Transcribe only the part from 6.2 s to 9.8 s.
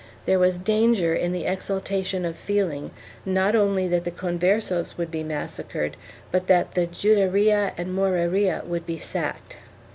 but that the Juderia and Moreria would be sacked.